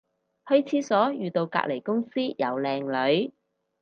[0.47, 3.33] 去廁所遇到隔離公司有靚女